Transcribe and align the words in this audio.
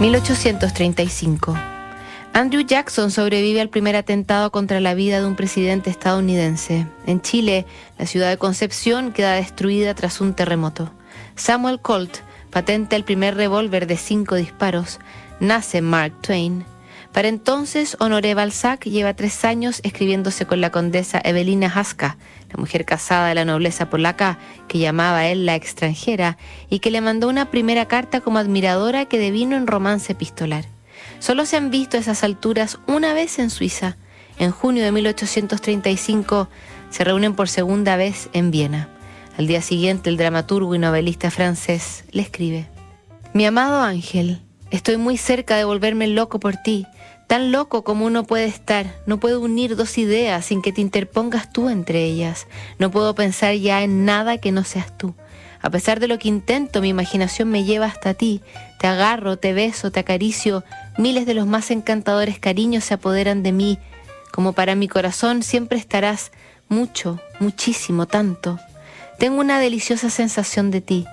1835. 0.00 1.54
Andrew 2.32 2.62
Jackson 2.62 3.10
sobrevive 3.12 3.60
al 3.60 3.68
primer 3.68 3.94
atentado 3.94 4.50
contra 4.50 4.80
la 4.80 4.94
vida 4.94 5.20
de 5.20 5.26
un 5.26 5.36
presidente 5.36 5.88
estadounidense. 5.88 6.86
En 7.06 7.20
Chile, 7.20 7.64
la 7.96 8.06
ciudad 8.06 8.28
de 8.28 8.36
Concepción 8.36 9.12
queda 9.12 9.34
destruida 9.34 9.94
tras 9.94 10.20
un 10.20 10.34
terremoto. 10.34 10.90
Samuel 11.36 11.80
Colt 11.80 12.18
patenta 12.50 12.96
el 12.96 13.04
primer 13.04 13.36
revólver 13.36 13.86
de 13.86 13.96
cinco 13.96 14.34
disparos. 14.34 14.98
Nace 15.38 15.80
Mark 15.80 16.12
Twain. 16.22 16.64
Para 17.14 17.28
entonces, 17.28 17.96
Honoré 18.00 18.34
Balzac 18.34 18.86
lleva 18.86 19.14
tres 19.14 19.44
años 19.44 19.78
escribiéndose 19.84 20.46
con 20.46 20.60
la 20.60 20.70
condesa 20.70 21.20
Evelina 21.22 21.68
Haska, 21.72 22.18
la 22.50 22.56
mujer 22.56 22.84
casada 22.84 23.28
de 23.28 23.36
la 23.36 23.44
nobleza 23.44 23.88
polaca 23.88 24.40
que 24.66 24.80
llamaba 24.80 25.28
él 25.28 25.46
la 25.46 25.54
extranjera 25.54 26.38
y 26.68 26.80
que 26.80 26.90
le 26.90 27.00
mandó 27.00 27.28
una 27.28 27.52
primera 27.52 27.86
carta 27.86 28.20
como 28.20 28.38
admiradora 28.38 29.04
que 29.04 29.20
devino 29.20 29.54
en 29.54 29.68
romance 29.68 30.10
epistolar. 30.10 30.64
Solo 31.20 31.46
se 31.46 31.56
han 31.56 31.70
visto 31.70 31.96
a 31.96 32.00
esas 32.00 32.24
alturas 32.24 32.80
una 32.88 33.14
vez 33.14 33.38
en 33.38 33.50
Suiza. 33.50 33.96
En 34.40 34.50
junio 34.50 34.82
de 34.82 34.90
1835 34.90 36.48
se 36.90 37.04
reúnen 37.04 37.36
por 37.36 37.48
segunda 37.48 37.94
vez 37.94 38.28
en 38.32 38.50
Viena. 38.50 38.88
Al 39.38 39.46
día 39.46 39.62
siguiente 39.62 40.10
el 40.10 40.16
dramaturgo 40.16 40.74
y 40.74 40.80
novelista 40.80 41.30
francés 41.30 42.06
le 42.10 42.22
escribe, 42.22 42.66
Mi 43.32 43.46
amado 43.46 43.82
Ángel, 43.82 44.40
estoy 44.70 44.96
muy 44.96 45.16
cerca 45.16 45.56
de 45.56 45.64
volverme 45.64 46.06
loco 46.06 46.40
por 46.40 46.56
ti 46.56 46.86
Tan 47.26 47.52
loco 47.52 47.84
como 47.84 48.04
uno 48.04 48.24
puede 48.24 48.44
estar, 48.44 48.94
no 49.06 49.18
puedo 49.18 49.40
unir 49.40 49.76
dos 49.76 49.96
ideas 49.96 50.44
sin 50.44 50.60
que 50.60 50.72
te 50.72 50.82
interpongas 50.82 51.50
tú 51.50 51.70
entre 51.70 52.04
ellas. 52.04 52.46
No 52.78 52.90
puedo 52.90 53.14
pensar 53.14 53.54
ya 53.54 53.82
en 53.82 54.04
nada 54.04 54.38
que 54.38 54.52
no 54.52 54.62
seas 54.62 54.96
tú. 54.98 55.14
A 55.62 55.70
pesar 55.70 56.00
de 56.00 56.08
lo 56.08 56.18
que 56.18 56.28
intento, 56.28 56.82
mi 56.82 56.90
imaginación 56.90 57.48
me 57.48 57.64
lleva 57.64 57.86
hasta 57.86 58.12
ti. 58.12 58.42
Te 58.78 58.86
agarro, 58.86 59.38
te 59.38 59.54
beso, 59.54 59.90
te 59.90 60.00
acaricio. 60.00 60.64
Miles 60.98 61.24
de 61.24 61.32
los 61.32 61.46
más 61.46 61.70
encantadores 61.70 62.38
cariños 62.38 62.84
se 62.84 62.94
apoderan 62.94 63.42
de 63.42 63.52
mí. 63.52 63.78
Como 64.30 64.52
para 64.52 64.74
mi 64.74 64.88
corazón 64.88 65.42
siempre 65.42 65.78
estarás 65.78 66.30
mucho, 66.68 67.18
muchísimo, 67.40 68.06
tanto. 68.06 68.60
Tengo 69.18 69.40
una 69.40 69.58
deliciosa 69.58 70.10
sensación 70.10 70.70
de 70.70 70.82
ti. 70.82 71.06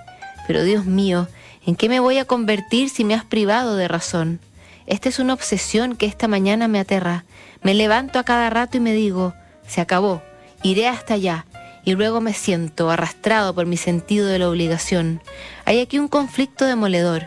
Pero 0.46 0.62
Dios 0.62 0.84
mío, 0.84 1.26
¿en 1.66 1.76
qué 1.76 1.88
me 1.88 2.00
voy 2.00 2.18
a 2.18 2.24
convertir 2.24 2.90
si 2.90 3.04
me 3.04 3.14
has 3.14 3.24
privado 3.24 3.76
de 3.76 3.88
razón? 3.88 4.40
Esta 4.86 5.08
es 5.08 5.18
una 5.18 5.34
obsesión 5.34 5.96
que 5.96 6.06
esta 6.06 6.28
mañana 6.28 6.68
me 6.68 6.80
aterra. 6.80 7.24
Me 7.62 7.74
levanto 7.74 8.18
a 8.18 8.24
cada 8.24 8.50
rato 8.50 8.76
y 8.76 8.80
me 8.80 8.92
digo, 8.92 9.34
se 9.66 9.80
acabó, 9.80 10.22
iré 10.62 10.88
hasta 10.88 11.14
allá. 11.14 11.46
Y 11.84 11.94
luego 11.94 12.20
me 12.20 12.32
siento 12.32 12.90
arrastrado 12.90 13.54
por 13.54 13.66
mi 13.66 13.76
sentido 13.76 14.26
de 14.26 14.38
la 14.38 14.48
obligación. 14.48 15.20
Hay 15.64 15.80
aquí 15.80 15.98
un 15.98 16.08
conflicto 16.08 16.64
demoledor. 16.64 17.26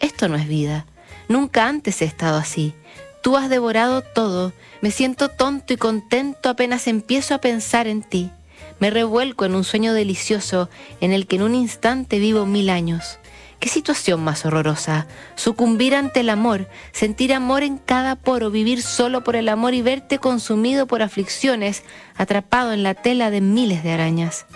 Esto 0.00 0.28
no 0.28 0.36
es 0.36 0.46
vida. 0.46 0.86
Nunca 1.28 1.66
antes 1.66 2.02
he 2.02 2.04
estado 2.04 2.38
así. 2.38 2.74
Tú 3.22 3.36
has 3.36 3.48
devorado 3.48 4.02
todo. 4.02 4.52
Me 4.80 4.90
siento 4.90 5.28
tonto 5.28 5.72
y 5.72 5.76
contento 5.76 6.48
apenas 6.48 6.86
empiezo 6.86 7.34
a 7.34 7.40
pensar 7.40 7.86
en 7.86 8.02
ti. 8.02 8.30
Me 8.78 8.90
revuelco 8.90 9.44
en 9.44 9.54
un 9.54 9.64
sueño 9.64 9.92
delicioso 9.92 10.68
en 11.00 11.12
el 11.12 11.26
que 11.26 11.36
en 11.36 11.42
un 11.42 11.54
instante 11.54 12.18
vivo 12.18 12.46
mil 12.46 12.70
años. 12.70 13.18
¿Qué 13.60 13.68
situación 13.68 14.22
más 14.22 14.46
horrorosa? 14.46 15.08
Sucumbir 15.34 15.96
ante 15.96 16.20
el 16.20 16.30
amor, 16.30 16.68
sentir 16.92 17.34
amor 17.34 17.64
en 17.64 17.78
cada 17.78 18.14
poro, 18.14 18.50
vivir 18.52 18.82
solo 18.82 19.24
por 19.24 19.34
el 19.34 19.48
amor 19.48 19.74
y 19.74 19.82
verte 19.82 20.20
consumido 20.20 20.86
por 20.86 21.02
aflicciones, 21.02 21.82
atrapado 22.16 22.72
en 22.72 22.84
la 22.84 22.94
tela 22.94 23.30
de 23.32 23.40
miles 23.40 23.82
de 23.82 23.92
arañas. 23.92 24.46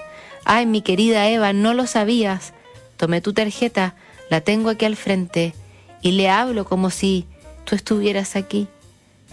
Ay, 0.44 0.66
mi 0.66 0.82
querida 0.82 1.28
Eva, 1.28 1.52
no 1.52 1.74
lo 1.74 1.88
sabías. 1.88 2.52
Tomé 2.96 3.20
tu 3.20 3.32
tarjeta, 3.32 3.96
la 4.30 4.40
tengo 4.40 4.70
aquí 4.70 4.84
al 4.84 4.94
frente 4.94 5.52
y 6.00 6.12
le 6.12 6.30
hablo 6.30 6.64
como 6.64 6.90
si 6.90 7.26
tú 7.64 7.74
estuvieras 7.74 8.36
aquí. 8.36 8.68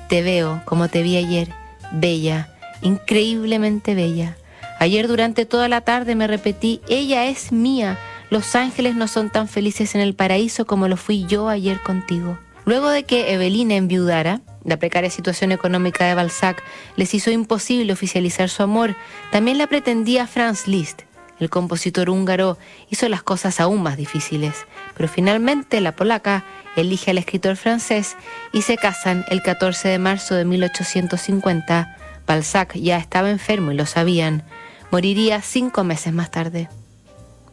Te 0.07 0.23
veo 0.23 0.63
como 0.65 0.87
te 0.87 1.03
vi 1.03 1.15
ayer, 1.15 1.49
bella, 1.91 2.55
increíblemente 2.81 3.93
bella. 3.93 4.35
Ayer 4.79 5.08
durante 5.08 5.45
toda 5.45 5.67
la 5.67 5.81
tarde 5.81 6.15
me 6.15 6.25
repetí, 6.25 6.81
ella 6.89 7.25
es 7.25 7.52
mía 7.52 7.99
los 8.29 8.55
ángeles 8.55 8.95
no 8.95 9.07
son 9.07 9.29
tan 9.29 9.47
felices 9.47 9.95
en 9.95 10.01
el 10.01 10.15
paraíso 10.15 10.65
como 10.65 10.87
lo 10.87 10.97
fui 10.97 11.25
yo 11.25 11.49
ayer 11.49 11.81
contigo. 11.81 12.37
Luego 12.65 12.89
de 12.89 13.03
que 13.03 13.33
Evelina 13.33 13.75
enviudara, 13.75 14.41
la 14.63 14.77
precaria 14.77 15.09
situación 15.09 15.51
económica 15.51 16.05
de 16.05 16.13
Balzac 16.13 16.63
les 16.95 17.13
hizo 17.13 17.31
imposible 17.31 17.93
oficializar 17.93 18.49
su 18.49 18.61
amor, 18.61 18.95
también 19.31 19.57
la 19.57 19.67
pretendía 19.67 20.27
Franz 20.27 20.67
Liszt. 20.67 21.01
El 21.39 21.49
compositor 21.49 22.09
húngaro 22.09 22.57
hizo 22.89 23.07
las 23.07 23.23
cosas 23.23 23.59
aún 23.59 23.81
más 23.81 23.95
difíciles, 23.97 24.67
pero 24.95 25.07
finalmente 25.07 25.79
la 25.79 25.95
polaca 25.95 26.43
elige 26.75 27.11
al 27.11 27.17
escritor 27.17 27.55
francés 27.55 28.17
y 28.51 28.61
se 28.61 28.77
casan 28.77 29.25
el 29.29 29.41
14 29.41 29.87
de 29.87 29.99
marzo 29.99 30.35
de 30.35 30.45
1850. 30.45 31.97
Balzac 32.27 32.75
ya 32.75 32.97
estaba 32.97 33.31
enfermo 33.31 33.71
y 33.71 33.75
lo 33.75 33.85
sabían. 33.85 34.43
Moriría 34.91 35.41
cinco 35.41 35.83
meses 35.83 36.13
más 36.13 36.29
tarde. 36.29 36.67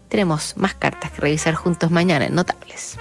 Tenemos 0.09 0.57
más 0.57 0.75
cartas 0.75 1.11
que 1.11 1.21
revisar 1.21 1.55
juntos 1.55 1.91
mañana 1.91 2.27
en 2.27 2.35
Notables. 2.35 2.95